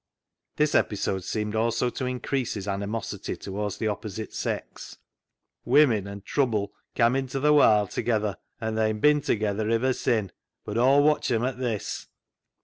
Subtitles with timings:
[0.55, 4.97] This episode seemed also to increase his ani mosity towards the opposite sex."
[5.77, 10.31] Women an' trubbel cam' into th' warld together, an' they'n bin together ivver sin';
[10.65, 12.07] bud Aw'll watch 'em at this."